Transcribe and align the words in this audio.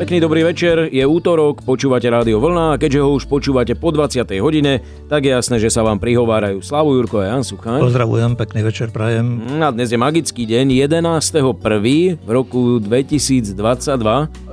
Pekný 0.00 0.16
dobrý 0.16 0.48
večer, 0.48 0.88
je 0.88 1.04
útorok, 1.04 1.60
počúvate 1.60 2.08
Rádio 2.08 2.40
Vlna 2.40 2.72
a 2.72 2.80
keďže 2.80 3.04
ho 3.04 3.20
už 3.20 3.28
počúvate 3.28 3.76
po 3.76 3.92
20. 3.92 4.24
hodine, 4.40 4.80
tak 5.12 5.28
je 5.28 5.36
jasné, 5.36 5.60
že 5.60 5.68
sa 5.68 5.84
vám 5.84 6.00
prihovárajú 6.00 6.64
Slavu 6.64 6.96
Jurko 6.96 7.20
a 7.20 7.28
Jan 7.28 7.44
Suchaň. 7.44 7.84
Pozdravujem, 7.84 8.32
pekný 8.32 8.64
večer 8.64 8.88
prajem. 8.88 9.44
A 9.60 9.68
dnes 9.68 9.92
je 9.92 10.00
magický 10.00 10.48
deň, 10.48 10.88
11.1. 10.88 12.16
v 12.16 12.30
roku 12.32 12.80
2022. 12.80 13.52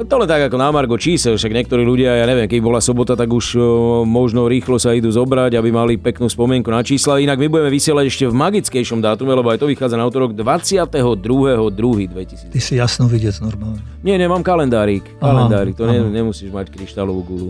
To 0.04 0.16
len 0.20 0.28
tak 0.28 0.52
ako 0.52 0.60
na 0.60 0.68
Margo 0.68 1.00
čísel, 1.00 1.40
však 1.40 1.56
niektorí 1.56 1.88
ľudia, 1.88 2.20
ja 2.20 2.28
neviem, 2.28 2.52
keď 2.52 2.60
bola 2.60 2.84
sobota, 2.84 3.16
tak 3.16 3.32
už 3.32 3.56
možno 4.04 4.52
rýchlo 4.52 4.76
sa 4.76 4.92
idú 4.92 5.08
zobrať, 5.16 5.56
aby 5.56 5.72
mali 5.72 5.96
peknú 5.96 6.28
spomienku 6.28 6.68
na 6.68 6.84
čísla. 6.84 7.24
Inak 7.24 7.40
my 7.40 7.48
budeme 7.48 7.72
vysielať 7.72 8.12
ešte 8.12 8.28
v 8.28 8.36
magickejšom 8.36 9.00
dátume, 9.00 9.32
lebo 9.32 9.48
aj 9.48 9.64
to 9.64 9.72
vychádza 9.72 9.96
na 9.96 10.12
útorok 10.12 10.36
22.2.2000. 10.36 12.52
Ty 12.52 12.60
si 12.60 12.76
jasno 12.76 13.08
vidieť 13.08 13.48
normálne. 13.48 13.80
Nie, 14.04 14.20
nemám 14.20 14.44
kalendárik. 14.44 15.08
Aha 15.24 15.37
kalendári, 15.38 15.72
to 15.78 15.86
ne, 15.86 16.02
nemusíš 16.10 16.50
mať 16.50 16.74
kryštálovú 16.74 17.22
gulu. 17.22 17.50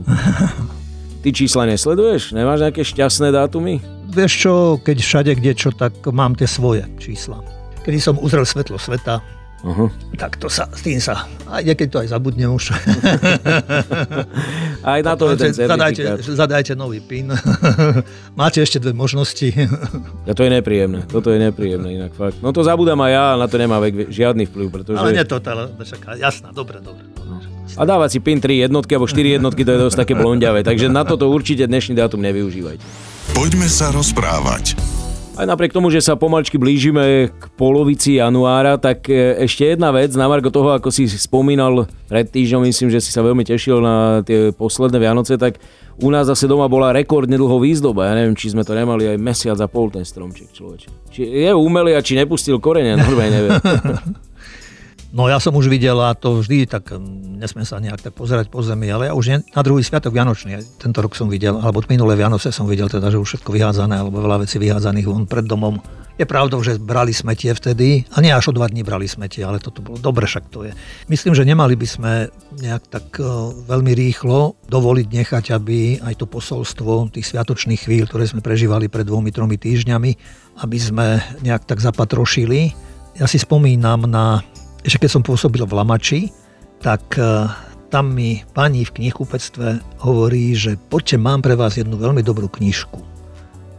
Ty 1.24 1.30
čísla 1.32 1.66
nesleduješ? 1.66 2.36
Nemáš 2.36 2.68
nejaké 2.68 2.84
šťastné 2.84 3.32
dátumy? 3.32 3.80
Vieš 4.12 4.34
čo, 4.36 4.54
keď 4.84 4.98
všade 5.00 5.32
kde 5.40 5.52
čo, 5.56 5.70
tak 5.72 5.96
mám 6.12 6.36
tie 6.36 6.48
svoje 6.48 6.86
čísla. 7.00 7.40
Kedy 7.84 7.98
som 8.04 8.16
uzrel 8.20 8.46
svetlo 8.46 8.78
sveta, 8.78 9.24
Uh-huh. 9.66 9.90
Tak 10.22 10.38
to 10.38 10.54
sa, 10.54 10.70
s 10.70 10.86
tým 10.86 11.02
sa, 11.02 11.26
aj 11.50 11.66
niekedy 11.66 11.90
to 11.90 11.98
aj 12.06 12.14
zabudnem 12.14 12.54
už. 12.54 12.78
aj 14.94 15.00
na 15.02 15.18
to 15.18 15.34
je 15.34 15.38
ten 15.42 15.50
zadajte, 15.50 16.22
zadajte 16.22 16.74
nový 16.78 17.02
PIN. 17.02 17.34
Máte 18.40 18.62
ešte 18.62 18.78
dve 18.78 18.94
možnosti. 18.94 19.50
ja 20.30 20.34
to 20.38 20.46
je 20.46 20.52
nepríjemné, 20.54 21.10
toto 21.10 21.34
je 21.34 21.42
nepríjemné 21.42 21.98
inak 21.98 22.14
fakt. 22.14 22.38
No 22.46 22.54
to 22.54 22.62
zabudám 22.62 23.02
aj 23.02 23.12
ja, 23.12 23.26
na 23.34 23.50
to 23.50 23.58
nemá 23.58 23.82
žiadny 24.14 24.46
vplyv, 24.46 24.68
pretože... 24.70 25.02
Ale 25.02 25.18
nie 25.18 25.26
to, 25.26 25.42
ale, 25.42 25.74
jasná, 26.22 26.54
dobre, 26.54 26.78
dobre. 26.78 27.02
dobre. 27.18 27.27
A 27.78 27.86
dávať 27.86 28.18
si 28.18 28.20
PIN 28.20 28.42
3 28.42 28.66
jednotky 28.66 28.98
alebo 28.98 29.06
4 29.06 29.38
jednotky, 29.38 29.62
to 29.62 29.72
je 29.78 29.80
dosť 29.86 29.98
také 30.02 30.14
blondiavé. 30.18 30.66
Takže 30.66 30.90
na 30.90 31.06
toto 31.06 31.30
určite 31.30 31.70
dnešný 31.70 31.94
dátum 31.94 32.26
nevyužívajte. 32.26 32.82
Poďme 33.38 33.70
sa 33.70 33.94
rozprávať. 33.94 34.74
Aj 35.38 35.46
napriek 35.46 35.70
tomu, 35.70 35.94
že 35.94 36.02
sa 36.02 36.18
pomalčky 36.18 36.58
blížime 36.58 37.30
k 37.30 37.44
polovici 37.54 38.18
januára, 38.18 38.82
tak 38.82 39.06
e, 39.06 39.46
ešte 39.46 39.78
jedna 39.78 39.94
vec, 39.94 40.10
na 40.18 40.26
Marko 40.26 40.50
toho, 40.50 40.74
ako 40.74 40.90
si 40.90 41.06
spomínal 41.06 41.86
pred 42.10 42.26
týždňom, 42.26 42.66
myslím, 42.66 42.90
že 42.90 42.98
si 42.98 43.14
sa 43.14 43.22
veľmi 43.22 43.46
tešil 43.46 43.78
na 43.78 44.26
tie 44.26 44.50
posledné 44.50 44.98
Vianoce, 44.98 45.38
tak 45.38 45.62
u 46.02 46.10
nás 46.10 46.26
zase 46.26 46.50
doma 46.50 46.66
bola 46.66 46.90
rekordne 46.90 47.38
dlho 47.38 47.62
výzdoba. 47.62 48.10
Ja 48.10 48.14
neviem, 48.18 48.34
či 48.34 48.50
sme 48.50 48.66
to 48.66 48.74
nemali 48.74 49.14
aj 49.14 49.22
mesiac 49.22 49.62
a 49.62 49.70
pol 49.70 49.94
ten 49.94 50.02
stromček 50.02 50.50
človeče. 50.58 51.14
Či 51.14 51.22
je 51.22 51.54
umelý 51.54 51.94
a 51.94 52.02
či 52.02 52.18
nepustil 52.18 52.58
korene, 52.58 52.98
normálne 52.98 53.30
neviem. 53.38 53.54
No 55.16 55.32
ja 55.32 55.40
som 55.40 55.56
už 55.56 55.72
videl 55.72 55.96
a 56.04 56.12
to 56.12 56.44
vždy, 56.44 56.68
tak 56.68 56.92
mm, 56.92 57.40
nesmiem 57.40 57.64
sa 57.64 57.80
nejak 57.80 58.04
tak 58.04 58.12
pozerať 58.12 58.52
po 58.52 58.60
zemi, 58.60 58.92
ale 58.92 59.08
ja 59.08 59.16
už 59.16 59.40
na 59.56 59.64
druhý 59.64 59.80
sviatok 59.80 60.12
Vianočný, 60.12 60.60
tento 60.76 61.00
rok 61.00 61.16
som 61.16 61.32
videl, 61.32 61.56
alebo 61.56 61.80
minulé 61.88 62.20
Vianoce 62.20 62.52
som 62.52 62.68
videl 62.68 62.92
teda, 62.92 63.08
že 63.08 63.16
už 63.16 63.40
všetko 63.40 63.56
vyhádzané, 63.56 63.96
alebo 64.04 64.20
veľa 64.20 64.44
vecí 64.44 64.60
vyhádzaných 64.60 65.08
von 65.08 65.24
pred 65.24 65.48
domom. 65.48 65.80
Je 66.18 66.26
pravdou, 66.26 66.60
že 66.66 66.82
brali 66.82 67.14
smetie 67.14 67.54
vtedy, 67.54 68.04
a 68.10 68.20
nie 68.26 68.34
až 68.34 68.50
o 68.50 68.54
dva 68.58 68.68
dní 68.68 68.82
brali 68.82 69.06
smetie, 69.06 69.46
ale 69.46 69.62
toto 69.62 69.86
bolo 69.86 70.02
dobre, 70.02 70.26
však 70.26 70.50
to 70.50 70.66
je. 70.66 70.74
Myslím, 71.08 71.38
že 71.38 71.46
nemali 71.46 71.78
by 71.78 71.88
sme 71.88 72.14
nejak 72.58 72.84
tak 72.90 73.22
e, 73.22 73.24
veľmi 73.70 73.94
rýchlo 73.94 74.58
dovoliť 74.66 75.08
nechať, 75.14 75.46
aby 75.54 76.02
aj 76.02 76.18
to 76.18 76.26
posolstvo 76.26 77.14
tých 77.14 77.32
sviatočných 77.32 77.86
chvíľ, 77.86 78.10
ktoré 78.10 78.26
sme 78.26 78.42
prežívali 78.42 78.90
pred 78.90 79.06
dvomi, 79.06 79.30
tromi 79.30 79.62
týždňami, 79.62 80.12
aby 80.66 80.78
sme 80.82 81.22
nejak 81.46 81.70
tak 81.70 81.86
zapatrošili. 81.86 82.74
Ja 83.22 83.30
si 83.30 83.38
spomínam 83.38 84.10
na 84.10 84.42
ešte 84.88 85.04
keď 85.04 85.20
som 85.20 85.24
pôsobil 85.28 85.60
v 85.68 85.76
Lamači, 85.76 86.22
tak 86.80 87.20
e, 87.20 87.52
tam 87.92 88.16
mi 88.16 88.48
pani 88.56 88.88
v 88.88 88.96
knihkupectve 88.96 90.00
hovorí, 90.00 90.56
že 90.56 90.80
poďte, 90.80 91.20
mám 91.20 91.44
pre 91.44 91.60
vás 91.60 91.76
jednu 91.76 92.00
veľmi 92.00 92.24
dobrú 92.24 92.48
knižku. 92.48 93.04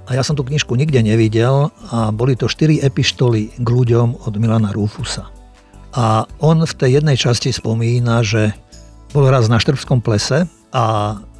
A 0.09 0.17
ja 0.17 0.21
som 0.21 0.37
tú 0.37 0.45
knižku 0.45 0.77
nikde 0.77 1.01
nevidel 1.01 1.73
a 1.89 2.13
boli 2.13 2.37
to 2.37 2.45
4 2.45 2.85
epištoly 2.85 3.57
k 3.57 3.69
ľuďom 3.69 4.29
od 4.29 4.33
Milana 4.37 4.69
Rufusa. 4.73 5.33
A 5.97 6.29
on 6.45 6.61
v 6.61 6.75
tej 6.77 7.01
jednej 7.01 7.17
časti 7.17 7.57
spomína, 7.57 8.21
že 8.21 8.53
bol 9.17 9.25
raz 9.33 9.49
na 9.49 9.57
Štrbskom 9.57 10.05
plese 10.05 10.45
a 10.77 10.85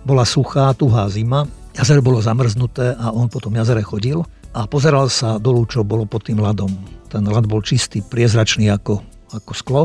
bola 0.09 0.25
suchá, 0.25 0.73
tuhá 0.73 1.13
zima, 1.13 1.45
jazero 1.77 2.01
bolo 2.01 2.25
zamrznuté 2.25 2.97
a 2.97 3.13
on 3.13 3.29
po 3.29 3.45
tom 3.45 3.53
jazere 3.53 3.85
chodil 3.85 4.25
a 4.57 4.65
pozeral 4.65 5.13
sa 5.13 5.37
dolu, 5.37 5.69
čo 5.69 5.85
bolo 5.85 6.09
pod 6.09 6.25
tým 6.25 6.41
ľadom. 6.41 6.73
Ten 7.13 7.29
ľad 7.29 7.45
bol 7.45 7.61
čistý, 7.61 8.01
priezračný 8.01 8.73
ako 8.73 9.18
ako 9.33 9.53
sklo 9.55 9.83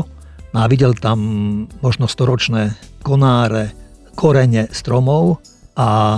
no 0.54 0.58
a 0.62 0.70
videl 0.70 0.94
tam 0.94 1.18
možno 1.82 2.06
storočné 2.06 2.78
konáre, 3.02 3.74
korene 4.14 4.70
stromov 4.70 5.42
a 5.74 6.16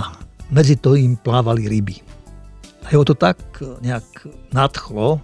medzi 0.53 0.77
to 0.77 0.93
im 0.93 1.17
plávali 1.17 1.65
ryby. 1.65 1.99
A 2.87 2.93
jeho 2.95 3.03
to 3.03 3.17
tak 3.17 3.41
nejak 3.83 4.05
nadchlo, 4.55 5.19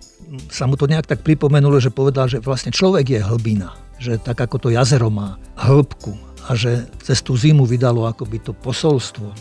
sa 0.50 0.68
mu 0.68 0.76
to 0.76 0.90
nejak 0.90 1.08
tak 1.08 1.22
pripomenulo, 1.22 1.78
že 1.80 1.94
povedal, 1.94 2.28
že 2.28 2.42
vlastne 2.44 2.74
človek 2.74 3.06
je 3.08 3.22
hlbina, 3.22 3.78
že 4.02 4.18
tak 4.20 4.42
ako 4.42 4.68
to 4.68 4.70
jazero 4.74 5.08
má 5.08 5.38
hĺbku 5.56 6.18
a 6.50 6.58
že 6.58 6.90
cez 7.06 7.24
tú 7.24 7.38
zimu 7.40 7.64
vydalo 7.64 8.10
akoby 8.10 8.42
to 8.42 8.52
posolstvo 8.52 9.32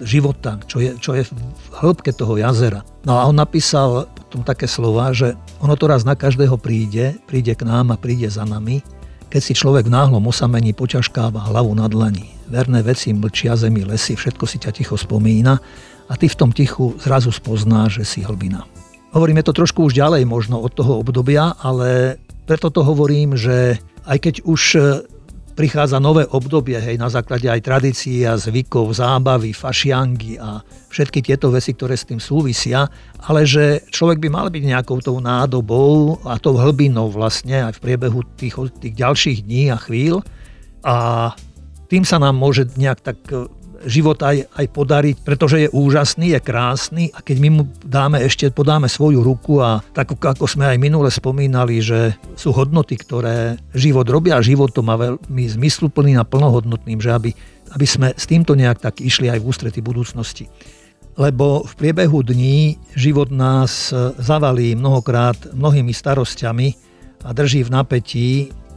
života, 0.00 0.60
čo 0.68 0.80
je, 0.80 0.96
čo 1.00 1.16
je 1.16 1.24
v 1.26 1.66
hĺbke 1.72 2.12
toho 2.12 2.36
jazera. 2.36 2.84
No 3.04 3.16
a 3.16 3.28
on 3.28 3.36
napísal 3.36 4.08
potom 4.26 4.42
také 4.42 4.66
slova, 4.66 5.14
že 5.14 5.38
ono 5.62 5.78
to 5.78 5.86
raz 5.86 6.02
na 6.02 6.18
každého 6.18 6.58
príde, 6.58 7.14
príde 7.30 7.54
k 7.54 7.62
nám 7.62 7.94
a 7.94 7.96
príde 7.96 8.26
za 8.26 8.42
nami, 8.42 8.82
keď 9.30 9.42
si 9.42 9.54
človek 9.54 9.86
v 9.86 9.94
náhlom 9.94 10.26
osamení 10.26 10.74
poťažkáva 10.74 11.46
hlavu 11.46 11.78
na 11.78 11.86
dlani. 11.86 12.34
Verné 12.50 12.82
veci 12.82 13.14
mlčia 13.14 13.54
zemi 13.54 13.86
lesy, 13.86 14.18
všetko 14.18 14.44
si 14.50 14.58
ťa 14.58 14.74
ticho 14.74 14.98
spomína 14.98 15.54
a 16.10 16.12
ty 16.18 16.26
v 16.26 16.38
tom 16.38 16.50
tichu 16.50 16.98
zrazu 16.98 17.30
spoznáš, 17.30 18.02
že 18.02 18.04
si 18.04 18.20
hlbina. 18.26 18.66
Hovoríme 19.14 19.46
to 19.46 19.54
trošku 19.54 19.86
už 19.86 19.94
ďalej 19.94 20.26
možno 20.26 20.58
od 20.58 20.74
toho 20.74 20.98
obdobia, 20.98 21.54
ale 21.62 22.18
preto 22.50 22.70
to 22.70 22.82
hovorím, 22.82 23.38
že 23.38 23.78
aj 24.10 24.18
keď 24.26 24.34
už 24.42 24.60
prichádza 25.56 25.96
nové 25.96 26.28
obdobie, 26.28 26.76
hej, 26.76 27.00
na 27.00 27.08
základe 27.08 27.48
aj 27.48 27.64
tradícií 27.64 28.28
a 28.28 28.36
zvykov, 28.36 28.92
zábavy, 28.92 29.56
fašiangy 29.56 30.36
a 30.36 30.60
všetky 30.92 31.24
tieto 31.24 31.48
veci, 31.48 31.72
ktoré 31.72 31.96
s 31.96 32.04
tým 32.04 32.20
súvisia, 32.20 32.84
ale 33.24 33.48
že 33.48 33.80
človek 33.88 34.20
by 34.20 34.28
mal 34.28 34.46
byť 34.52 34.62
nejakou 34.62 35.00
tou 35.00 35.16
nádobou 35.16 36.20
a 36.28 36.36
tou 36.36 36.60
hlbinou 36.60 37.08
vlastne 37.08 37.72
aj 37.72 37.80
v 37.80 37.82
priebehu 37.88 38.20
tých, 38.36 38.54
tých 38.76 38.94
ďalších 38.94 39.38
dní 39.48 39.72
a 39.72 39.80
chvíľ. 39.80 40.20
A 40.84 40.96
tým 41.88 42.04
sa 42.04 42.20
nám 42.20 42.36
môže 42.36 42.68
nejak 42.76 43.00
tak 43.00 43.18
život 43.86 44.18
aj, 44.20 44.50
aj 44.50 44.66
podariť, 44.74 45.16
pretože 45.22 45.56
je 45.64 45.68
úžasný, 45.70 46.34
je 46.34 46.40
krásny 46.42 47.04
a 47.14 47.22
keď 47.22 47.36
my 47.38 47.48
mu 47.48 47.62
dáme 47.86 48.18
ešte, 48.20 48.50
podáme 48.50 48.90
svoju 48.90 49.22
ruku 49.22 49.62
a 49.62 49.80
tak 49.94 50.18
ako 50.18 50.44
sme 50.44 50.74
aj 50.74 50.78
minule 50.82 51.08
spomínali, 51.08 51.78
že 51.78 52.18
sú 52.34 52.50
hodnoty, 52.50 52.98
ktoré 52.98 53.56
život 53.72 54.04
robia 54.10 54.36
a 54.36 54.44
život 54.44 54.74
to 54.74 54.82
má 54.82 54.98
veľmi 54.98 55.44
zmysluplný 55.46 56.18
a 56.18 56.26
plnohodnotným, 56.26 56.98
že 56.98 57.14
aby, 57.14 57.30
aby 57.72 57.86
sme 57.86 58.10
s 58.12 58.26
týmto 58.26 58.58
nejak 58.58 58.82
tak 58.82 58.98
išli 58.98 59.30
aj 59.30 59.38
v 59.38 59.48
ústrety 59.48 59.80
budúcnosti. 59.80 60.50
Lebo 61.16 61.64
v 61.64 61.72
priebehu 61.80 62.20
dní 62.20 62.76
život 62.92 63.32
nás 63.32 63.88
zavalí 64.20 64.76
mnohokrát 64.76 65.56
mnohými 65.56 65.94
starosťami 65.94 66.68
a 67.24 67.32
drží 67.32 67.64
v 67.64 67.72
napätí 67.72 68.28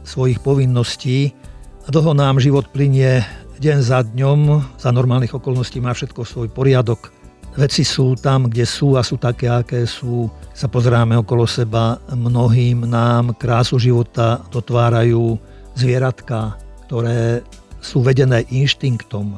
svojich 0.08 0.40
povinností 0.40 1.36
a 1.84 1.88
dlho 1.92 2.16
nám 2.16 2.40
život 2.40 2.64
plinie 2.72 3.20
deň 3.60 3.78
za 3.84 4.00
dňom, 4.00 4.40
za 4.80 4.88
normálnych 4.88 5.36
okolností 5.36 5.84
má 5.84 5.92
všetko 5.92 6.24
svoj 6.24 6.48
poriadok. 6.48 7.12
Veci 7.60 7.84
sú 7.84 8.16
tam, 8.16 8.48
kde 8.48 8.64
sú 8.64 8.96
a 8.96 9.04
sú 9.04 9.20
také, 9.20 9.52
aké 9.52 9.84
sú. 9.84 10.32
Sa 10.56 10.64
pozeráme 10.64 11.12
okolo 11.20 11.44
seba, 11.44 12.00
mnohým 12.08 12.88
nám 12.88 13.36
krásu 13.36 13.76
života 13.76 14.40
dotvárajú 14.48 15.36
zvieratka, 15.76 16.56
ktoré 16.88 17.44
sú 17.84 18.00
vedené 18.00 18.48
inštinktom. 18.48 19.36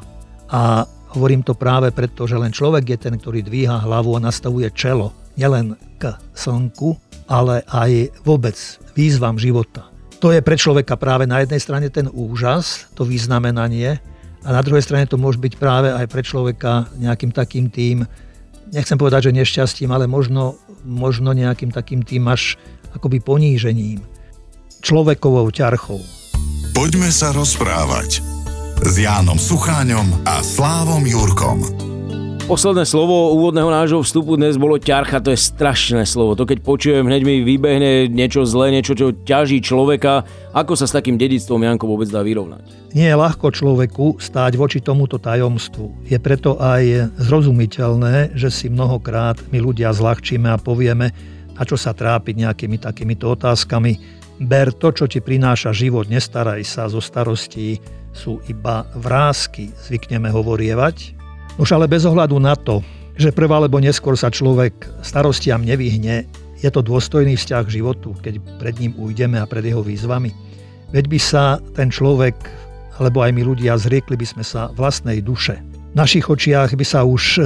A 0.54 0.86
hovorím 1.18 1.42
to 1.42 1.58
práve 1.58 1.90
preto, 1.90 2.22
že 2.30 2.38
len 2.38 2.54
človek 2.54 2.94
je 2.94 2.98
ten, 3.10 3.18
ktorý 3.18 3.42
dvíha 3.42 3.82
hlavu 3.82 4.14
a 4.14 4.22
nastavuje 4.22 4.70
čelo 4.70 5.10
nielen 5.34 5.74
k 5.98 6.14
slnku, 6.38 6.94
ale 7.26 7.66
aj 7.66 8.22
vôbec 8.22 8.54
výzvam 8.94 9.34
života. 9.34 9.90
To 10.22 10.30
je 10.30 10.38
pre 10.38 10.54
človeka 10.54 10.94
práve 10.94 11.26
na 11.26 11.42
jednej 11.42 11.58
strane 11.58 11.90
ten 11.90 12.06
úžas, 12.06 12.86
to 12.94 13.02
vyznamenanie, 13.02 13.98
a 14.42 14.48
na 14.50 14.62
druhej 14.62 14.82
strane 14.82 15.06
to 15.06 15.18
môže 15.18 15.38
byť 15.38 15.54
práve 15.58 15.88
aj 15.94 16.06
pre 16.10 16.22
človeka 16.26 16.90
nejakým 16.98 17.30
takým 17.30 17.70
tým, 17.70 18.02
nechcem 18.72 18.98
povedať, 18.98 19.30
že 19.30 19.38
nešťastím, 19.38 19.92
ale 19.94 20.10
možno, 20.10 20.58
možno 20.82 21.30
nejakým 21.30 21.70
takým 21.70 22.02
tým 22.02 22.26
až 22.26 22.58
akoby 22.96 23.22
ponížením. 23.22 24.02
Človekovou 24.82 25.46
ťarchou. 25.54 26.02
Poďme 26.74 27.12
sa 27.14 27.30
rozprávať 27.30 28.24
s 28.82 28.94
Jánom 28.98 29.38
Sucháňom 29.38 30.26
a 30.26 30.42
Slávom 30.42 31.06
Jurkom. 31.06 31.81
Posledné 32.52 32.84
slovo 32.84 33.32
úvodného 33.32 33.72
nášho 33.72 34.04
vstupu 34.04 34.36
dnes 34.36 34.60
bolo 34.60 34.76
ťarcha, 34.76 35.24
to 35.24 35.32
je 35.32 35.40
strašné 35.40 36.04
slovo. 36.04 36.36
To 36.36 36.44
keď 36.44 36.60
počujem, 36.60 37.08
hneď 37.08 37.24
mi 37.24 37.40
vybehne 37.40 38.12
niečo 38.12 38.44
zlé, 38.44 38.76
niečo, 38.76 38.92
čo 38.92 39.16
ťaží 39.16 39.64
človeka. 39.64 40.28
Ako 40.52 40.76
sa 40.76 40.84
s 40.84 40.92
takým 40.92 41.16
dedictvom 41.16 41.64
Janko 41.64 41.88
vôbec 41.88 42.12
dá 42.12 42.20
vyrovnať? 42.20 42.92
Nie 42.92 43.08
je 43.08 43.16
ľahko 43.16 43.56
človeku 43.56 44.20
stáť 44.20 44.60
voči 44.60 44.84
tomuto 44.84 45.16
tajomstvu. 45.16 46.12
Je 46.12 46.20
preto 46.20 46.60
aj 46.60 47.16
zrozumiteľné, 47.24 48.36
že 48.36 48.52
si 48.52 48.68
mnohokrát 48.68 49.40
my 49.48 49.56
ľudia 49.56 49.88
zľahčíme 49.88 50.52
a 50.52 50.60
povieme, 50.60 51.08
na 51.56 51.64
čo 51.64 51.80
sa 51.80 51.96
trápiť 51.96 52.36
nejakými 52.36 52.76
takýmito 52.76 53.32
otázkami. 53.32 53.96
Ber 54.44 54.76
to, 54.76 54.92
čo 54.92 55.08
ti 55.08 55.24
prináša 55.24 55.72
život, 55.72 56.04
nestaraj 56.04 56.68
sa 56.68 56.84
zo 56.92 57.00
starostí, 57.00 57.80
sú 58.12 58.44
iba 58.44 58.84
vrázky, 58.92 59.72
zvykneme 59.88 60.28
hovorievať, 60.28 61.21
už 61.60 61.68
ale 61.76 61.90
bez 61.90 62.08
ohľadu 62.08 62.40
na 62.40 62.56
to, 62.56 62.80
že 63.16 63.34
prvá 63.34 63.60
alebo 63.60 63.76
neskôr 63.76 64.16
sa 64.16 64.32
človek 64.32 64.72
starostiam 65.04 65.60
nevyhne, 65.60 66.24
je 66.62 66.70
to 66.70 66.80
dôstojný 66.80 67.34
vzťah 67.34 67.62
k 67.66 67.74
životu, 67.82 68.14
keď 68.22 68.38
pred 68.62 68.78
ním 68.78 68.94
ujdeme 68.96 69.36
a 69.36 69.48
pred 69.50 69.66
jeho 69.66 69.82
výzvami. 69.82 70.30
Veď 70.94 71.04
by 71.10 71.18
sa 71.18 71.58
ten 71.74 71.90
človek, 71.90 72.38
alebo 72.96 73.20
aj 73.24 73.34
my 73.34 73.42
ľudia, 73.42 73.74
zriekli 73.74 74.14
by 74.14 74.26
sme 74.28 74.44
sa 74.46 74.70
vlastnej 74.78 75.18
duše. 75.18 75.58
V 75.92 75.96
našich 75.98 76.24
očiach 76.24 76.72
by 76.72 76.86
sa 76.86 77.04
už 77.04 77.22
e, 77.36 77.40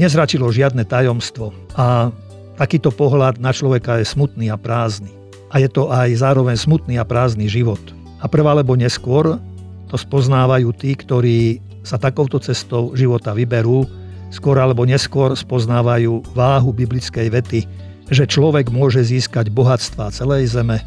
nezračilo 0.00 0.50
žiadne 0.50 0.82
tajomstvo 0.82 1.54
a 1.78 2.10
takýto 2.58 2.90
pohľad 2.90 3.38
na 3.38 3.54
človeka 3.54 4.02
je 4.02 4.06
smutný 4.08 4.50
a 4.50 4.58
prázdny. 4.58 5.10
A 5.54 5.62
je 5.62 5.70
to 5.70 5.92
aj 5.92 6.10
zároveň 6.18 6.58
smutný 6.58 6.98
a 6.98 7.06
prázdny 7.06 7.46
život. 7.46 7.78
A 8.18 8.26
prvá 8.26 8.56
alebo 8.56 8.74
neskôr 8.74 9.38
to 9.92 9.96
spoznávajú 10.00 10.74
tí, 10.74 10.98
ktorí 10.98 11.62
sa 11.84 12.00
takouto 12.00 12.40
cestou 12.40 12.96
života 12.96 13.36
vyberú, 13.36 13.86
skôr 14.32 14.58
alebo 14.58 14.82
neskôr 14.88 15.36
spoznávajú 15.36 16.24
váhu 16.34 16.74
biblickej 16.74 17.28
vety, 17.30 17.60
že 18.10 18.24
človek 18.26 18.72
môže 18.72 19.04
získať 19.04 19.52
bohatstva 19.52 20.10
celej 20.10 20.56
zeme, 20.56 20.82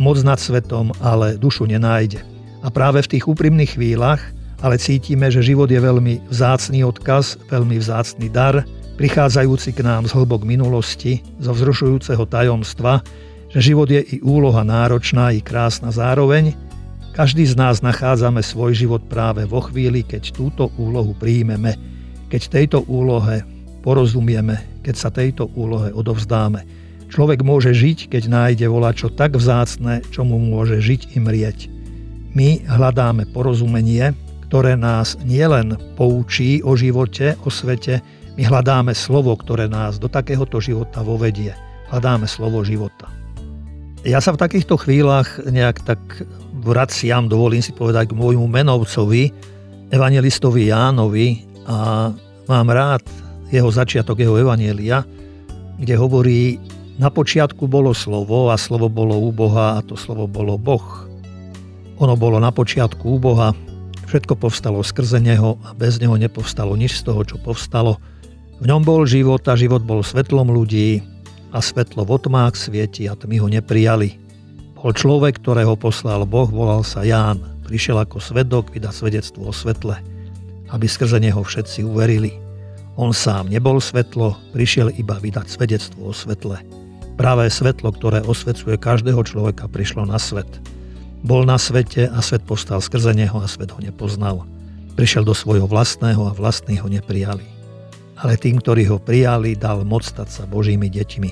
moc 0.00 0.18
nad 0.26 0.40
svetom, 0.40 0.90
ale 0.98 1.38
dušu 1.38 1.68
nenájde. 1.68 2.24
A 2.64 2.72
práve 2.72 3.04
v 3.04 3.10
tých 3.14 3.24
úprimných 3.30 3.78
chvíľach 3.78 4.22
ale 4.58 4.74
cítime, 4.78 5.30
že 5.30 5.44
život 5.44 5.70
je 5.70 5.78
veľmi 5.78 6.30
vzácný 6.30 6.82
odkaz, 6.82 7.38
veľmi 7.46 7.78
vzácný 7.78 8.26
dar, 8.26 8.66
prichádzajúci 8.98 9.78
k 9.78 9.86
nám 9.86 10.10
z 10.10 10.12
hlbok 10.18 10.42
minulosti, 10.42 11.22
zo 11.38 11.54
vzrušujúceho 11.54 12.26
tajomstva, 12.26 12.98
že 13.54 13.62
život 13.62 13.86
je 13.86 14.02
i 14.02 14.16
úloha 14.26 14.66
náročná, 14.66 15.30
i 15.30 15.38
krásna 15.38 15.94
zároveň, 15.94 16.58
každý 17.18 17.50
z 17.50 17.58
nás 17.58 17.82
nachádzame 17.82 18.46
svoj 18.46 18.78
život 18.78 19.02
práve 19.10 19.42
vo 19.42 19.58
chvíli, 19.58 20.06
keď 20.06 20.30
túto 20.38 20.70
úlohu 20.78 21.18
príjmeme, 21.18 21.74
keď 22.30 22.46
tejto 22.46 22.86
úlohe 22.86 23.42
porozumieme, 23.82 24.62
keď 24.86 24.94
sa 24.94 25.10
tejto 25.10 25.50
úlohe 25.58 25.90
odovzdáme. 25.90 26.62
Človek 27.10 27.42
môže 27.42 27.74
žiť, 27.74 28.14
keď 28.14 28.22
nájde 28.30 28.70
čo 28.94 29.10
tak 29.10 29.34
vzácne, 29.34 30.06
čo 30.14 30.22
mu 30.22 30.38
môže 30.38 30.78
žiť 30.78 31.18
i 31.18 31.18
mrieť. 31.18 31.58
My 32.38 32.62
hľadáme 32.70 33.26
porozumenie, 33.34 34.14
ktoré 34.46 34.78
nás 34.78 35.18
nielen 35.26 35.74
poučí 35.98 36.62
o 36.62 36.78
živote, 36.78 37.34
o 37.42 37.50
svete, 37.50 37.98
my 38.38 38.46
hľadáme 38.46 38.94
slovo, 38.94 39.34
ktoré 39.34 39.66
nás 39.66 39.98
do 39.98 40.06
takéhoto 40.06 40.62
života 40.62 41.02
vovedie. 41.02 41.50
Hľadáme 41.90 42.30
slovo 42.30 42.62
života. 42.62 43.10
Ja 44.06 44.22
sa 44.22 44.30
v 44.30 44.38
takýchto 44.38 44.78
chvíľach 44.78 45.42
nejak 45.50 45.82
tak 45.82 45.98
vraciam, 46.68 47.24
dovolím 47.24 47.64
si 47.64 47.72
povedať, 47.72 48.12
k 48.12 48.18
môjmu 48.18 48.44
menovcovi, 48.44 49.32
evangelistovi 49.88 50.68
Jánovi 50.68 51.48
a 51.64 52.12
mám 52.44 52.68
rád 52.68 53.00
jeho 53.48 53.72
začiatok, 53.72 54.20
jeho 54.20 54.36
evanielia, 54.36 55.08
kde 55.80 55.94
hovorí, 55.96 56.60
na 56.98 57.08
počiatku 57.08 57.70
bolo 57.70 57.94
slovo 57.94 58.50
a 58.50 58.58
slovo 58.58 58.90
bolo 58.90 59.16
u 59.16 59.30
Boha 59.30 59.78
a 59.78 59.84
to 59.86 59.94
slovo 59.94 60.26
bolo 60.26 60.58
Boh. 60.58 61.06
Ono 62.02 62.14
bolo 62.18 62.42
na 62.42 62.50
počiatku 62.50 63.06
u 63.06 63.18
Boha, 63.22 63.54
všetko 64.10 64.34
povstalo 64.34 64.82
skrze 64.82 65.22
Neho 65.22 65.56
a 65.62 65.72
bez 65.78 66.02
Neho 66.02 66.18
nepovstalo 66.18 66.74
nič 66.74 67.00
z 67.00 67.08
toho, 67.08 67.22
čo 67.22 67.36
povstalo. 67.38 68.02
V 68.58 68.66
ňom 68.66 68.82
bol 68.82 69.06
život 69.06 69.46
a 69.46 69.54
život 69.54 69.86
bol 69.86 70.02
svetlom 70.02 70.50
ľudí 70.50 70.98
a 71.54 71.62
svetlo 71.62 72.02
v 72.02 72.18
otmách 72.18 72.58
svieti 72.58 73.06
a 73.06 73.14
tmy 73.14 73.38
ho 73.40 73.46
neprijali. 73.46 74.27
Bol 74.78 74.94
človek, 74.94 75.42
ktorého 75.42 75.74
poslal 75.74 76.22
Boh, 76.22 76.46
volal 76.46 76.86
sa 76.86 77.02
Ján. 77.02 77.42
Prišiel 77.66 77.98
ako 77.98 78.22
svedok 78.22 78.70
vydať 78.70 78.94
svedectvo 78.94 79.50
o 79.50 79.52
svetle, 79.52 79.98
aby 80.70 80.86
skrze 80.86 81.18
neho 81.18 81.42
všetci 81.42 81.82
uverili. 81.82 82.38
On 82.94 83.10
sám 83.10 83.50
nebol 83.50 83.82
svetlo, 83.82 84.38
prišiel 84.54 84.94
iba 84.94 85.18
vydať 85.18 85.50
svedectvo 85.50 86.06
o 86.06 86.12
svetle. 86.14 86.62
Práve 87.18 87.50
svetlo, 87.50 87.90
ktoré 87.90 88.22
osvecuje 88.22 88.78
každého 88.78 89.18
človeka, 89.26 89.66
prišlo 89.66 90.06
na 90.06 90.14
svet. 90.14 90.46
Bol 91.26 91.42
na 91.42 91.58
svete 91.58 92.06
a 92.06 92.22
svet 92.22 92.46
postal 92.46 92.78
skrze 92.78 93.10
neho 93.18 93.34
a 93.42 93.50
svet 93.50 93.74
ho 93.74 93.82
nepoznal. 93.82 94.46
Prišiel 94.94 95.26
do 95.26 95.34
svojho 95.34 95.66
vlastného 95.66 96.22
a 96.22 96.30
vlastní 96.30 96.78
ho 96.78 96.86
neprijali. 96.86 97.42
Ale 98.14 98.38
tým, 98.38 98.62
ktorí 98.62 98.86
ho 98.86 99.02
prijali, 99.02 99.58
dal 99.58 99.82
moc 99.82 100.06
stať 100.06 100.30
sa 100.30 100.42
Božími 100.46 100.86
deťmi, 100.86 101.30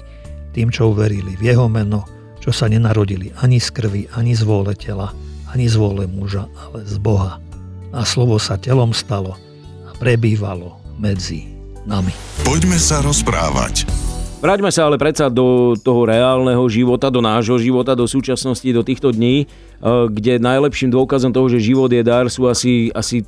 tým, 0.50 0.75
čo 0.75 0.90
uverili 0.90 1.38
v 1.38 1.54
jeho 1.54 1.70
meno, 1.70 2.02
čo 2.46 2.54
sa 2.54 2.70
nenarodili 2.70 3.34
ani 3.43 3.58
z 3.58 3.75
krvi, 3.75 4.02
ani 4.14 4.31
z 4.38 4.46
vôle 4.46 4.70
tela, 4.78 5.10
ani 5.50 5.66
z 5.66 5.82
vôle 5.82 6.06
muža, 6.06 6.46
ale 6.62 6.87
z 6.87 6.94
Boha. 7.02 7.43
A 7.90 8.06
slovo 8.06 8.38
sa 8.38 8.54
telom 8.54 8.94
stalo 8.94 9.34
a 9.82 9.90
prebývalo 9.98 10.78
medzi 10.94 11.50
nami. 11.90 12.14
Poďme 12.46 12.78
sa 12.78 13.02
rozprávať. 13.02 13.90
Vráťme 14.38 14.70
sa 14.70 14.87
ale 14.87 14.94
predsa 14.94 15.26
do 15.26 15.75
toho 15.75 16.06
reálneho 16.06 16.62
života, 16.70 17.10
do 17.10 17.19
nášho 17.19 17.58
života, 17.58 17.98
do 17.98 18.06
súčasnosti, 18.06 18.69
do 18.70 18.87
týchto 18.87 19.10
dní, 19.10 19.42
eh, 19.42 20.06
kde 20.06 20.38
najlepším 20.38 20.94
dôkazom 20.94 21.34
toho, 21.34 21.50
že 21.50 21.58
život 21.58 21.90
je 21.90 22.06
dar, 22.06 22.31
sú 22.31 22.46
asi, 22.46 22.94
asi 22.94 23.26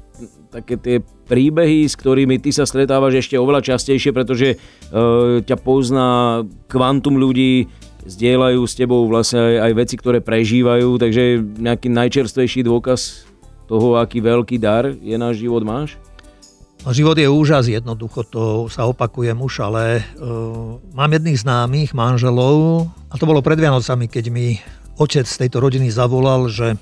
také 0.54 0.78
tie 0.78 0.96
príbehy, 1.26 1.90
s 1.90 1.98
ktorými 1.98 2.38
ty 2.38 2.54
sa 2.54 2.64
stretávaš 2.64 3.18
ešte 3.18 3.34
oveľa 3.34 3.76
častejšie, 3.76 4.16
pretože 4.16 4.56
uh, 4.56 5.44
ťa 5.44 5.56
pozná 5.60 6.40
kvantum 6.72 7.20
ľudí, 7.20 7.68
zdieľajú 8.06 8.60
s 8.62 8.74
tebou 8.78 9.06
vlastne 9.08 9.40
aj, 9.40 9.54
aj 9.70 9.72
veci, 9.74 9.94
ktoré 9.98 10.18
prežívajú, 10.22 11.00
takže 11.00 11.42
nejaký 11.58 11.88
najčerstvejší 11.90 12.62
dôkaz 12.66 13.26
toho, 13.68 13.98
aký 14.00 14.22
veľký 14.22 14.56
dar 14.56 14.88
je 14.88 15.16
náš 15.18 15.42
život 15.42 15.62
máš? 15.66 15.98
No, 16.86 16.94
život 16.94 17.18
je 17.18 17.26
úžas, 17.26 17.66
jednoducho 17.66 18.22
to 18.30 18.70
sa 18.70 18.86
opakujem 18.86 19.34
už, 19.34 19.66
ale 19.66 20.00
uh, 20.22 20.78
mám 20.94 21.10
jedných 21.10 21.42
známych 21.42 21.90
manželov 21.90 22.86
a 23.10 23.18
to 23.18 23.26
bolo 23.26 23.42
pred 23.42 23.58
Vianocami, 23.58 24.06
keď 24.06 24.24
mi 24.30 24.62
otec 24.94 25.26
z 25.26 25.36
tejto 25.46 25.58
rodiny 25.58 25.90
zavolal, 25.90 26.46
že 26.46 26.78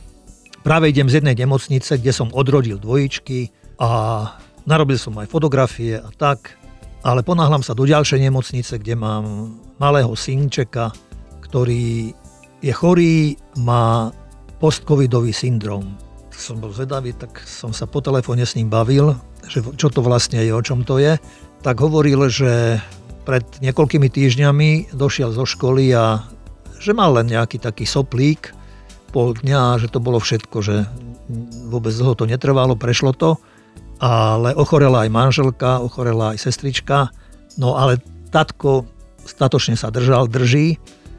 práve 0.61 0.93
idem 0.93 1.09
z 1.09 1.25
jednej 1.25 1.33
nemocnice, 1.33 1.97
kde 1.97 2.13
som 2.13 2.29
odrodil 2.37 2.77
dvojičky 2.77 3.51
a 3.81 3.89
narobil 4.69 5.01
som 5.01 5.17
aj 5.17 5.33
fotografie 5.33 5.97
a 5.97 6.13
tak, 6.13 6.61
ale 7.01 7.25
ponáhľam 7.25 7.65
sa 7.65 7.73
do 7.73 7.89
ďalšej 7.89 8.21
nemocnice, 8.21 8.77
kde 8.77 9.01
mám 9.01 9.57
malého 9.81 10.13
synčeka, 10.13 10.93
ktorý 11.57 12.13
je 12.61 12.69
chorý, 12.69 13.33
má 13.65 14.13
postcovidový 14.61 15.33
syndrom. 15.33 15.89
Som 16.29 16.61
bol 16.61 16.69
zvedavý, 16.69 17.17
tak 17.17 17.33
som 17.49 17.73
sa 17.73 17.89
po 17.89 18.05
telefóne 18.05 18.45
s 18.45 18.61
ním 18.61 18.69
bavil, 18.69 19.17
že 19.49 19.65
čo 19.81 19.89
to 19.89 20.05
vlastne 20.05 20.37
je, 20.37 20.53
o 20.53 20.61
čom 20.61 20.85
to 20.85 21.01
je. 21.01 21.17
Tak 21.65 21.81
hovoril, 21.81 22.29
že 22.29 22.77
pred 23.25 23.41
niekoľkými 23.65 24.05
týždňami 24.05 24.93
došiel 24.93 25.33
zo 25.33 25.49
školy 25.49 25.97
a 25.97 26.29
že 26.77 26.93
mal 26.93 27.17
len 27.17 27.33
nejaký 27.33 27.57
taký 27.57 27.89
soplík 27.89 28.53
pol 29.17 29.33
dňa, 29.33 29.81
že 29.81 29.89
to 29.89 29.97
bolo 29.97 30.21
všetko, 30.21 30.61
že 30.61 30.85
vôbec 31.73 31.97
dlho 31.97 32.21
to 32.21 32.29
netrvalo, 32.29 32.77
prešlo 32.77 33.17
to, 33.17 33.41
ale 34.05 34.53
ochorela 34.53 35.09
aj 35.09 35.11
manželka, 35.25 35.81
ochorela 35.81 36.37
aj 36.37 36.53
sestrička, 36.53 37.09
no 37.57 37.81
ale 37.81 37.97
tatko 38.29 38.85
statočne 39.25 39.73
sa 39.73 39.89
držal, 39.89 40.29
drží 40.29 40.77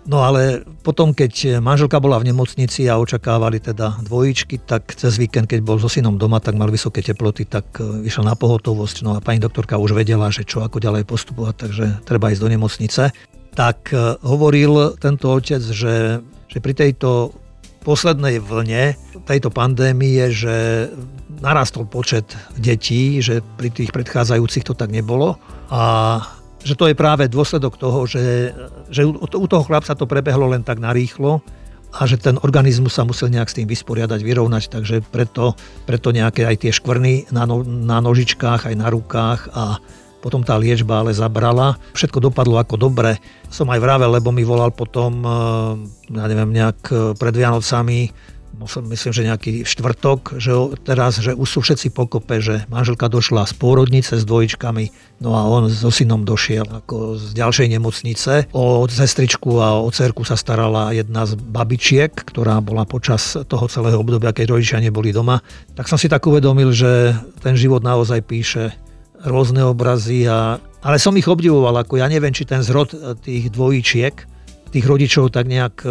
No 0.08 0.24
ale 0.24 0.64
potom, 0.88 1.12
keď 1.12 1.60
manželka 1.60 2.00
bola 2.00 2.16
v 2.24 2.32
nemocnici 2.32 2.88
a 2.88 2.96
očakávali 2.96 3.60
teda 3.60 4.00
dvojičky, 4.08 4.64
tak 4.64 4.96
cez 4.96 5.20
víkend, 5.20 5.52
keď 5.52 5.60
bol 5.68 5.76
so 5.84 5.92
synom 5.92 6.16
doma, 6.16 6.40
tak 6.40 6.56
mal 6.56 6.72
vysoké 6.72 7.04
teploty, 7.04 7.44
tak 7.44 7.68
e, 7.84 8.08
vyšiel 8.08 8.24
na 8.24 8.40
pohotovosť. 8.40 9.04
No 9.04 9.20
a 9.20 9.24
pani 9.24 9.44
doktorka 9.44 9.76
už 9.76 9.92
vedela, 9.92 10.32
že 10.32 10.48
čo 10.48 10.64
ako 10.64 10.80
ďalej 10.80 11.04
postupovať, 11.04 11.56
takže 11.60 11.86
treba 12.08 12.32
ísť 12.32 12.40
do 12.40 12.50
nemocnice. 12.56 13.04
Tak 13.52 13.92
e, 13.92 14.16
hovoril 14.24 14.96
tento 14.96 15.28
otec, 15.28 15.60
že, 15.60 16.24
že 16.48 16.58
pri 16.64 16.72
tejto 16.72 17.36
poslednej 17.84 18.40
vlne 18.40 18.96
tejto 19.28 19.52
pandémie, 19.52 20.32
že 20.32 20.88
narastol 21.44 21.84
počet 21.84 22.32
detí, 22.56 23.20
že 23.20 23.44
pri 23.60 23.72
tých 23.72 23.92
predchádzajúcich 23.92 24.68
to 24.68 24.72
tak 24.76 24.92
nebolo. 24.92 25.36
A 25.68 26.20
že 26.68 26.76
to 26.76 26.92
je 26.92 27.00
práve 27.00 27.32
dôsledok 27.32 27.80
toho, 27.80 28.04
že, 28.04 28.52
že 28.92 29.08
u 29.08 29.46
toho 29.48 29.64
chlapca 29.64 29.96
to 29.96 30.04
prebehlo 30.04 30.52
len 30.52 30.68
tak 30.68 30.84
narýchlo 30.84 31.40
a 31.96 32.04
že 32.04 32.20
ten 32.20 32.36
organizmus 32.44 33.00
sa 33.00 33.08
musel 33.08 33.32
nejak 33.32 33.48
s 33.48 33.56
tým 33.56 33.68
vysporiadať, 33.72 34.20
vyrovnať, 34.20 34.64
takže 34.68 34.96
preto, 35.08 35.56
preto 35.88 36.12
nejaké 36.12 36.44
aj 36.44 36.68
tie 36.68 36.72
škvrny 36.76 37.32
na, 37.32 37.48
no, 37.48 37.64
na 37.64 38.04
nožičkách, 38.04 38.68
aj 38.68 38.76
na 38.76 38.92
rukách 38.92 39.48
a 39.56 39.80
potom 40.20 40.44
tá 40.44 40.60
liečba 40.60 41.00
ale 41.00 41.16
zabrala. 41.16 41.80
Všetko 41.96 42.20
dopadlo 42.20 42.60
ako 42.60 42.76
dobre. 42.76 43.22
Som 43.48 43.72
aj 43.72 43.80
vravel, 43.80 44.12
lebo 44.12 44.34
mi 44.34 44.44
volal 44.44 44.76
potom, 44.76 45.24
ja 46.12 46.26
neviem, 46.28 46.52
nejak 46.52 47.16
pred 47.16 47.34
Vianocami, 47.38 48.12
myslím, 48.66 49.12
že 49.14 49.28
nejaký 49.30 49.52
štvrtok, 49.62 50.42
že 50.42 50.52
teraz, 50.82 51.22
že 51.22 51.38
už 51.38 51.46
sú 51.46 51.60
všetci 51.62 51.94
pokope, 51.94 52.42
že 52.42 52.66
manželka 52.74 53.06
došla 53.06 53.46
z 53.46 53.54
pôrodnice 53.54 54.18
s 54.18 54.26
dvojičkami, 54.26 54.86
no 55.22 55.38
a 55.38 55.46
on 55.46 55.70
so 55.70 55.94
synom 55.94 56.26
došiel 56.26 56.66
ako 56.66 57.22
z 57.22 57.38
ďalšej 57.38 57.68
nemocnice. 57.78 58.50
O 58.58 58.90
sestričku 58.90 59.62
a 59.62 59.78
o 59.78 59.90
cerku 59.94 60.26
sa 60.26 60.34
starala 60.34 60.90
jedna 60.98 61.30
z 61.30 61.38
babičiek, 61.38 62.10
ktorá 62.10 62.58
bola 62.66 62.90
počas 62.90 63.38
toho 63.46 63.66
celého 63.70 64.02
obdobia, 64.02 64.34
keď 64.34 64.58
rodičia 64.58 64.82
neboli 64.82 65.14
doma. 65.14 65.38
Tak 65.78 65.86
som 65.86 66.02
si 66.02 66.10
tak 66.10 66.26
uvedomil, 66.26 66.74
že 66.74 67.14
ten 67.46 67.54
život 67.54 67.86
naozaj 67.86 68.26
píše 68.26 68.74
rôzne 69.22 69.66
obrazy, 69.66 70.26
a, 70.26 70.58
ale 70.82 70.98
som 70.98 71.14
ich 71.18 71.30
obdivoval, 71.30 71.82
ako 71.82 71.98
ja 72.02 72.10
neviem, 72.10 72.34
či 72.34 72.46
ten 72.46 72.62
zrod 72.62 72.94
tých 73.22 73.50
dvojičiek, 73.50 74.16
tých 74.70 74.86
rodičov 74.86 75.32
tak 75.32 75.48
nejak 75.48 75.76
e, 75.82 75.88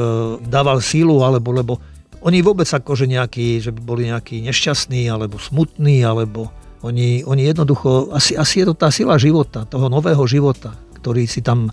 dával 0.47 0.85
sílu, 0.85 1.25
alebo 1.25 1.51
lebo 1.51 1.81
oni 2.27 2.43
vôbec 2.43 2.67
akože 2.67 3.07
nejakí, 3.07 3.63
že 3.63 3.71
by 3.71 3.81
boli 3.81 4.11
nejakí 4.11 4.43
nešťastní 4.43 5.07
alebo 5.07 5.39
smutní, 5.39 6.03
alebo 6.03 6.51
oni, 6.83 7.23
oni 7.23 7.43
jednoducho, 7.47 8.11
asi, 8.11 8.35
asi 8.35 8.63
je 8.63 8.67
to 8.67 8.75
tá 8.75 8.91
sila 8.91 9.15
života, 9.15 9.63
toho 9.71 9.87
nového 9.87 10.27
života, 10.27 10.75
ktorý 10.99 11.31
si 11.31 11.41
tam 11.41 11.71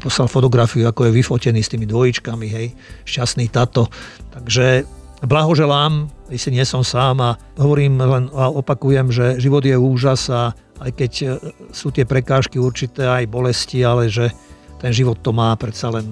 poslal 0.00 0.30
fotografiu, 0.30 0.88
ako 0.88 1.10
je 1.10 1.16
vyfotený 1.20 1.60
s 1.60 1.68
tými 1.74 1.84
dvojičkami, 1.84 2.46
hej, 2.48 2.66
šťastný 3.04 3.52
tato. 3.52 3.90
Takže 4.32 4.86
blahoželám, 5.26 6.08
si 6.32 6.48
nie 6.54 6.64
som 6.64 6.80
sám 6.80 7.20
a 7.20 7.36
hovorím 7.60 8.00
len 8.00 8.24
a 8.32 8.48
opakujem, 8.48 9.12
že 9.12 9.42
život 9.42 9.60
je 9.66 9.76
úžas 9.76 10.30
a 10.32 10.56
aj 10.80 10.90
keď 10.96 11.12
e, 11.20 11.26
sú 11.70 11.92
tie 11.92 12.08
prekážky 12.08 12.56
určité, 12.56 13.06
aj 13.06 13.30
bolesti, 13.30 13.84
ale 13.84 14.08
že 14.08 14.32
ten 14.80 14.90
život 14.90 15.20
to 15.20 15.30
má 15.36 15.52
predsa 15.54 15.92
len 15.92 16.06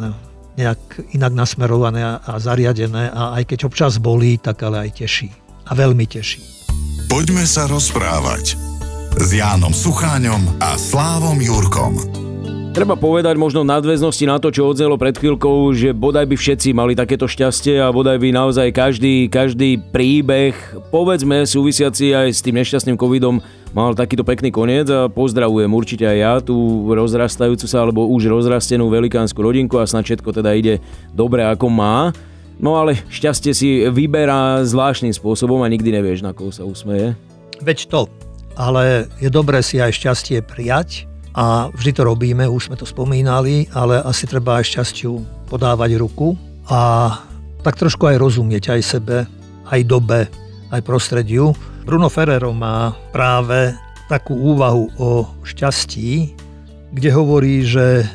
nejak 0.57 1.13
inak 1.17 1.33
nasmerované 1.33 2.05
a 2.05 2.33
zariadené 2.37 3.09
a 3.09 3.37
aj 3.41 3.53
keď 3.53 3.59
občas 3.69 3.97
bolí, 3.97 4.37
tak 4.37 4.61
ale 4.65 4.89
aj 4.89 4.91
teší. 5.05 5.29
A 5.69 5.73
veľmi 5.73 6.05
teší. 6.05 6.43
Poďme 7.09 7.45
sa 7.45 7.69
rozprávať 7.69 8.57
s 9.17 9.29
Jánom 9.33 9.73
Sucháňom 9.73 10.61
a 10.61 10.77
Slávom 10.81 11.39
Jurkom. 11.39 12.22
Treba 12.73 12.97
povedať 12.97 13.37
možno 13.37 13.69
nadväznosti 13.69 14.25
na 14.25 14.41
to, 14.41 14.49
čo 14.49 14.65
odznelo 14.65 14.97
pred 14.97 15.13
chvíľkou, 15.13 15.77
že 15.77 15.93
bodaj 15.93 16.25
by 16.25 16.41
všetci 16.41 16.73
mali 16.73 16.97
takéto 16.97 17.29
šťastie 17.29 17.77
a 17.77 17.93
bodaj 17.93 18.17
by 18.17 18.33
naozaj 18.33 18.73
každý, 18.73 19.29
každý 19.29 19.77
príbeh, 19.77 20.57
povedzme 20.89 21.45
súvisiaci 21.45 22.17
aj 22.17 22.33
s 22.33 22.41
tým 22.41 22.57
nešťastným 22.57 22.97
covidom, 22.97 23.45
mal 23.77 23.93
takýto 23.93 24.25
pekný 24.25 24.49
koniec 24.49 24.89
a 24.89 25.13
pozdravujem 25.13 25.69
určite 25.69 26.09
aj 26.09 26.17
ja 26.17 26.35
tú 26.41 26.89
rozrastajúcu 26.97 27.69
sa 27.69 27.85
alebo 27.85 28.09
už 28.09 28.33
rozrastenú 28.33 28.89
velikánsku 28.89 29.37
rodinku 29.37 29.77
a 29.77 29.85
snad 29.85 30.09
všetko 30.09 30.33
teda 30.33 30.57
ide 30.57 30.81
dobre 31.13 31.45
ako 31.45 31.69
má. 31.69 32.17
No 32.57 32.81
ale 32.81 32.97
šťastie 33.13 33.53
si 33.53 33.85
vyberá 33.85 34.65
zvláštnym 34.65 35.13
spôsobom 35.13 35.61
a 35.61 35.69
nikdy 35.69 35.93
nevieš, 35.93 36.25
na 36.25 36.33
koho 36.33 36.49
sa 36.49 36.65
usmeje. 36.65 37.21
Veď 37.61 37.85
to, 37.93 38.01
ale 38.57 39.13
je 39.21 39.29
dobré 39.29 39.61
si 39.61 39.77
aj 39.77 39.93
šťastie 39.93 40.41
prijať, 40.41 41.12
a 41.33 41.73
vždy 41.73 41.93
to 41.97 42.03
robíme, 42.05 42.45
už 42.45 42.69
sme 42.69 42.77
to 42.77 42.85
spomínali, 42.85 43.65
ale 43.73 44.01
asi 44.05 44.29
treba 44.29 44.61
aj 44.61 44.69
šťastiu 44.69 45.17
podávať 45.49 45.97
ruku 45.97 46.37
a 46.69 47.13
tak 47.65 47.81
trošku 47.81 48.05
aj 48.09 48.21
rozumieť 48.21 48.77
aj 48.77 48.83
sebe, 48.85 49.25
aj 49.71 49.81
dobe, 49.89 50.29
aj 50.69 50.81
prostrediu. 50.85 51.57
Bruno 51.89 52.13
Ferrero 52.13 52.53
má 52.53 52.93
práve 53.11 53.73
takú 54.13 54.37
úvahu 54.37 54.93
o 55.01 55.11
šťastí, 55.47 56.37
kde 56.93 57.11
hovorí, 57.17 57.65
že 57.65 58.05
e, 58.05 58.07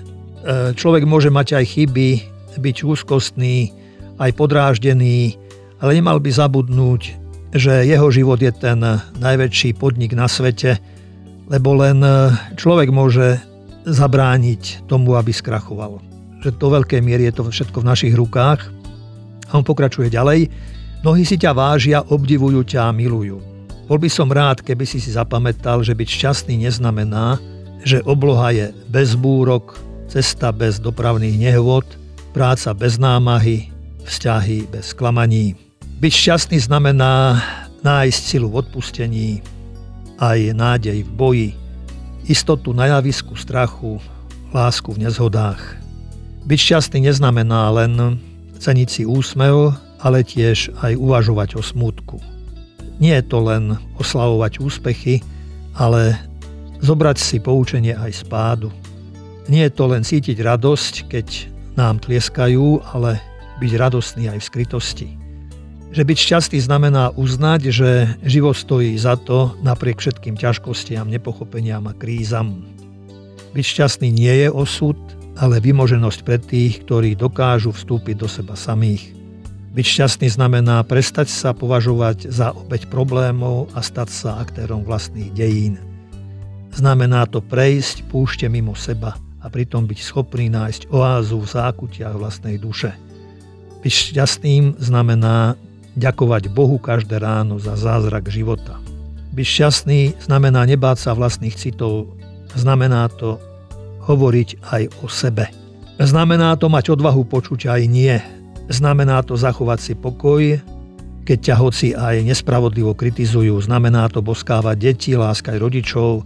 človek 0.77 1.09
môže 1.09 1.33
mať 1.33 1.57
aj 1.57 1.65
chyby, 1.73 2.09
byť 2.57 2.77
úzkostný, 2.85 3.73
aj 4.17 4.33
podráždený, 4.33 5.37
ale 5.81 5.97
nemal 5.97 6.17
by 6.21 6.29
zabudnúť, 6.29 7.01
že 7.53 7.85
jeho 7.85 8.09
život 8.13 8.41
je 8.41 8.53
ten 8.53 8.77
najväčší 9.17 9.77
podnik 9.77 10.13
na 10.13 10.29
svete, 10.29 10.77
lebo 11.47 11.79
len 11.79 12.03
e, 12.03 12.35
človek 12.59 12.91
môže 12.91 13.39
zabrániť 13.87 14.85
tomu, 14.85 15.15
aby 15.15 15.31
skrachoval. 15.31 16.03
Že 16.43 16.59
do 16.59 16.67
veľkej 16.75 17.01
miery 17.01 17.31
je 17.31 17.39
to 17.39 17.43
všetko 17.47 17.81
v 17.81 17.89
našich 17.89 18.13
rukách. 18.13 18.67
A 19.47 19.51
on 19.55 19.63
pokračuje 19.63 20.11
ďalej. 20.11 20.51
Mnohí 21.07 21.23
si 21.23 21.39
ťa 21.39 21.55
vážia, 21.55 22.03
obdivujú 22.03 22.67
ťa 22.67 22.91
a 22.91 22.95
milujú. 22.95 23.39
Bol 23.87 23.99
by 24.03 24.09
som 24.11 24.27
rád, 24.27 24.59
keby 24.59 24.83
si 24.83 24.99
si 24.99 25.15
zapamätal, 25.15 25.79
že 25.79 25.95
byť 25.95 26.09
šťastný 26.11 26.67
neznamená, 26.67 27.39
že 27.87 28.03
obloha 28.03 28.51
je 28.51 28.75
bez 28.91 29.15
búrok, 29.15 29.79
cesta 30.11 30.51
bez 30.51 30.83
dopravných 30.83 31.39
nehôd, 31.39 31.87
práca 32.35 32.75
bez 32.75 32.99
námahy, 32.99 33.71
vzťahy 34.03 34.67
bez 34.67 34.91
klamaní. 34.91 35.55
Byť 36.03 36.13
šťastný 36.13 36.59
znamená 36.59 37.39
nájsť 37.87 38.19
silu 38.19 38.51
v 38.51 38.67
odpustení, 38.67 39.39
aj 40.17 40.53
nádej 40.53 41.05
v 41.05 41.11
boji, 41.13 41.49
istotu 42.27 42.73
na 42.73 42.89
javisku 42.97 43.37
strachu, 43.37 44.01
lásku 44.51 44.89
v 44.91 45.07
nezhodách. 45.07 45.61
Byť 46.47 46.59
šťastný 46.59 47.07
neznamená 47.07 47.69
len 47.71 48.19
ceniť 48.57 48.89
si 48.89 49.03
úsmev, 49.05 49.75
ale 50.01 50.25
tiež 50.25 50.73
aj 50.81 50.93
uvažovať 50.97 51.57
o 51.57 51.61
smutku. 51.61 52.17
Nie 52.97 53.21
je 53.21 53.25
to 53.29 53.39
len 53.45 53.77
oslavovať 54.01 54.57
úspechy, 54.61 55.21
ale 55.77 56.17
zobrať 56.81 57.17
si 57.21 57.37
poučenie 57.37 57.93
aj 57.93 58.11
z 58.11 58.23
pádu. 58.25 58.69
Nie 59.47 59.69
je 59.69 59.73
to 59.77 59.85
len 59.89 60.01
cítiť 60.01 60.41
radosť, 60.41 60.93
keď 61.09 61.27
nám 61.77 62.01
tlieskajú, 62.01 62.81
ale 62.93 63.21
byť 63.61 63.71
radostný 63.77 64.33
aj 64.33 64.39
v 64.41 64.47
skrytosti. 64.49 65.26
Že 65.97 66.13
byť 66.13 66.19
šťastný 66.29 66.59
znamená 66.61 67.09
uznať, 67.17 67.73
že 67.73 68.05
život 68.21 68.53
stojí 68.53 68.93
za 69.01 69.17
to 69.17 69.57
napriek 69.65 69.97
všetkým 69.97 70.37
ťažkostiam, 70.37 71.09
nepochopeniam 71.09 71.89
a 71.89 71.97
krízam. 71.97 72.69
Byť 73.57 73.65
šťastný 73.65 74.13
nie 74.13 74.45
je 74.45 74.49
osud, 74.53 74.93
ale 75.41 75.57
vymoženosť 75.57 76.21
pre 76.21 76.37
tých, 76.37 76.85
ktorí 76.85 77.17
dokážu 77.17 77.73
vstúpiť 77.73 78.13
do 78.13 78.29
seba 78.29 78.53
samých. 78.53 79.09
Byť 79.73 79.85
šťastný 79.97 80.29
znamená 80.29 80.85
prestať 80.85 81.33
sa 81.33 81.57
považovať 81.57 82.29
za 82.29 82.53
obeď 82.53 82.93
problémov 82.93 83.73
a 83.73 83.81
stať 83.81 84.13
sa 84.13 84.37
aktérom 84.37 84.85
vlastných 84.85 85.33
dejín. 85.33 85.81
Znamená 86.77 87.25
to 87.25 87.41
prejsť 87.41 88.05
púšte 88.13 88.45
mimo 88.45 88.77
seba 88.77 89.17
a 89.41 89.49
pritom 89.49 89.89
byť 89.89 89.99
schopný 90.05 90.45
nájsť 90.53 90.93
oázu 90.93 91.41
v 91.41 91.49
zákutiach 91.57 92.13
vlastnej 92.21 92.61
duše. 92.61 92.93
Byť 93.81 94.13
šťastným 94.13 94.77
znamená 94.77 95.57
ďakovať 95.97 96.53
Bohu 96.53 96.77
každé 96.77 97.17
ráno 97.17 97.57
za 97.57 97.73
zázrak 97.73 98.29
života. 98.29 98.77
Byť 99.33 99.47
šťastný 99.49 100.01
znamená 100.21 100.63
nebáť 100.69 101.09
sa 101.09 101.11
vlastných 101.17 101.57
citov, 101.57 102.13
znamená 102.53 103.09
to 103.09 103.41
hovoriť 104.05 104.49
aj 104.71 104.81
o 105.03 105.11
sebe. 105.11 105.49
Znamená 105.97 106.55
to 106.55 106.69
mať 106.69 106.93
odvahu 106.93 107.25
počuť 107.25 107.73
aj 107.73 107.81
nie. 107.89 108.15
Znamená 108.69 109.25
to 109.25 109.33
zachovať 109.33 109.79
si 109.81 109.93
pokoj, 109.97 110.61
keď 111.27 111.37
ťa 111.43 111.55
hoci 111.59 111.87
aj 111.97 112.23
nespravodlivo 112.23 112.95
kritizujú. 112.95 113.57
Znamená 113.59 114.07
to 114.07 114.23
boskávať 114.23 114.77
deti, 114.79 115.11
láskať 115.17 115.59
rodičov, 115.59 116.23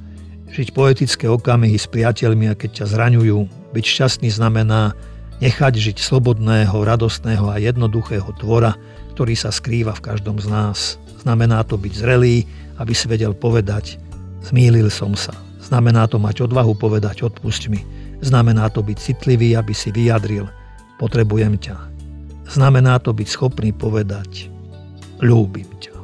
žiť 0.52 0.76
poetické 0.76 1.26
okamihy 1.32 1.80
s 1.80 1.88
priateľmi 1.88 2.52
a 2.52 2.58
keď 2.60 2.84
ťa 2.84 2.86
zraňujú. 2.92 3.40
Byť 3.72 3.86
šťastný 3.88 4.30
znamená 4.30 4.94
nechať 5.42 5.74
žiť 5.74 5.98
slobodného, 6.00 6.72
radostného 6.72 7.50
a 7.50 7.58
jednoduchého 7.58 8.30
tvora, 8.38 8.78
ktorý 9.18 9.34
sa 9.34 9.50
skrýva 9.50 9.98
v 9.98 10.06
každom 10.06 10.38
z 10.38 10.48
nás. 10.48 11.02
Znamená 11.26 11.66
to 11.66 11.76
byť 11.76 11.94
zrelý, 11.98 12.46
aby 12.78 12.94
si 12.94 13.10
vedel 13.10 13.34
povedať, 13.34 13.98
zmýlil 14.46 14.88
som 14.94 15.18
sa. 15.18 15.34
Znamená 15.62 16.06
to 16.06 16.22
mať 16.22 16.46
odvahu 16.46 16.78
povedať, 16.78 17.26
odpusť 17.26 17.74
mi. 17.74 17.82
Znamená 18.22 18.70
to 18.70 18.86
byť 18.86 18.98
citlivý, 18.98 19.58
aby 19.58 19.74
si 19.74 19.90
vyjadril, 19.90 20.46
potrebujem 21.02 21.58
ťa. 21.58 21.78
Znamená 22.46 23.02
to 23.02 23.14
byť 23.14 23.28
schopný 23.28 23.74
povedať, 23.74 24.50
ľúbim 25.22 25.70
ťa. 25.82 25.96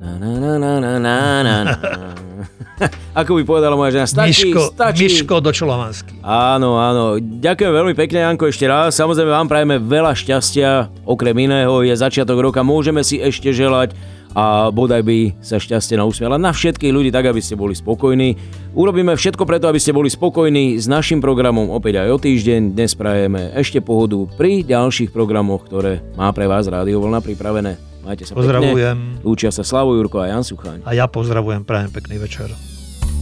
Na, 0.00 0.16
na, 0.16 0.32
na, 0.38 0.52
na, 0.56 0.72
na, 0.80 1.18
na, 1.42 1.56
na. 1.66 2.29
Ako 3.20 3.36
by 3.36 3.42
povedala 3.44 3.74
moja 3.76 4.00
žena, 4.00 4.06
stačí, 4.08 4.50
Miško, 4.50 4.74
stačí. 4.74 5.06
Miško 5.06 5.36
do 5.40 5.50
Čolovansky. 5.50 6.14
Áno, 6.24 6.80
áno. 6.80 7.18
Ďakujem 7.18 7.72
veľmi 7.72 7.94
pekne, 7.96 8.24
Janko, 8.24 8.48
ešte 8.48 8.64
raz. 8.68 8.96
Samozrejme 8.96 9.30
vám 9.30 9.48
prajeme 9.48 9.76
veľa 9.78 10.12
šťastia. 10.16 10.90
Okrem 11.04 11.36
iného 11.36 11.84
je 11.84 11.94
začiatok 11.96 12.40
roka, 12.40 12.64
môžeme 12.64 13.04
si 13.04 13.20
ešte 13.20 13.52
želať 13.52 13.92
a 14.30 14.70
bodaj 14.70 15.02
by 15.02 15.18
sa 15.42 15.58
šťastie 15.58 15.98
nausmiala 15.98 16.38
na 16.38 16.54
všetkých 16.54 16.94
ľudí, 16.94 17.10
tak 17.10 17.26
aby 17.26 17.42
ste 17.42 17.58
boli 17.58 17.74
spokojní. 17.74 18.38
Urobíme 18.78 19.18
všetko 19.18 19.42
preto, 19.42 19.66
aby 19.66 19.82
ste 19.82 19.90
boli 19.90 20.06
spokojní 20.06 20.78
s 20.78 20.86
našim 20.86 21.18
programom 21.18 21.74
opäť 21.74 22.06
aj 22.06 22.08
o 22.14 22.18
týždeň. 22.22 22.78
Dnes 22.78 22.94
prajeme 22.94 23.50
ešte 23.58 23.82
pohodu 23.82 24.22
pri 24.38 24.62
ďalších 24.62 25.10
programoch, 25.10 25.66
ktoré 25.66 25.98
má 26.14 26.30
pre 26.30 26.46
vás 26.46 26.70
Rádio 26.70 27.02
Vlna 27.02 27.18
pripravené. 27.18 27.89
Majte 28.00 28.24
sa 28.24 28.32
Pozdravujem. 28.32 28.96
Pekne. 28.96 29.24
Lúčia 29.24 29.50
sa 29.52 29.60
Slavo 29.60 29.92
Jurko 29.92 30.24
a 30.24 30.26
Jan 30.32 30.44
Suchaň. 30.44 30.80
A 30.88 30.96
ja 30.96 31.04
pozdravujem, 31.04 31.62
prajem 31.68 31.92
pekný 31.92 32.16
večer. 32.16 32.48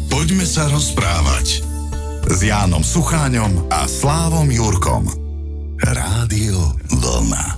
Poďme 0.09 0.47
sa 0.47 0.71
rozprávať 0.71 1.63
s 2.29 2.39
Jánom 2.45 2.85
Sucháňom 2.87 3.73
a 3.73 3.85
Slávom 3.91 4.49
Jurkom. 4.49 5.05
Rádio 5.83 6.59
Vlna. 6.91 7.58